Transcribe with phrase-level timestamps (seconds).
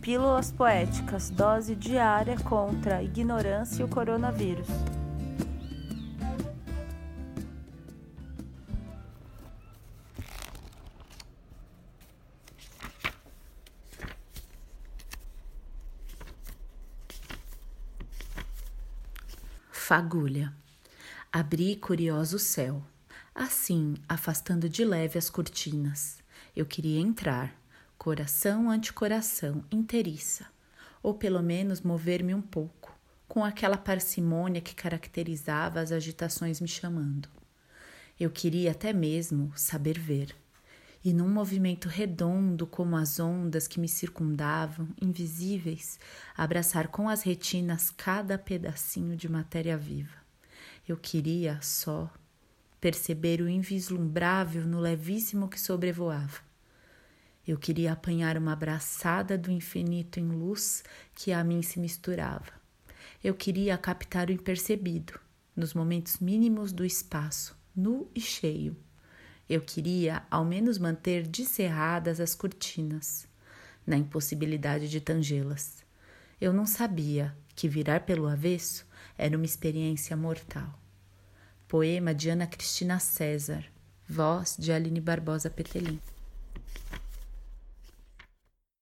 [0.00, 4.66] Pílulas Poéticas Dose diária contra a ignorância e o coronavírus.
[19.70, 20.54] Fagulha.
[21.30, 22.82] Abri curioso o céu,
[23.34, 26.18] assim, afastando de leve as cortinas.
[26.56, 27.59] Eu queria entrar,
[28.00, 30.46] coração ante coração, inteiriça,
[31.02, 37.28] ou pelo menos mover-me um pouco, com aquela parcimônia que caracterizava as agitações me chamando.
[38.18, 40.34] Eu queria até mesmo saber ver,
[41.04, 46.00] e num movimento redondo como as ondas que me circundavam, invisíveis,
[46.34, 50.16] abraçar com as retinas cada pedacinho de matéria viva.
[50.88, 52.10] Eu queria só
[52.80, 56.49] perceber o invislumbrável no levíssimo que sobrevoava.
[57.46, 60.84] Eu queria apanhar uma abraçada do infinito em luz
[61.14, 62.52] que a mim se misturava.
[63.22, 65.18] Eu queria captar o impercebido,
[65.54, 68.76] nos momentos mínimos do espaço, nu e cheio
[69.50, 73.26] eu queria ao menos manter descerradas as cortinas,
[73.84, 75.84] na impossibilidade de tangê-las.
[76.40, 78.86] Eu não sabia que virar pelo avesso
[79.18, 80.78] era uma experiência mortal.
[81.66, 83.64] Poema de Ana Cristina César,
[84.08, 85.98] voz de Aline Barbosa Petelin.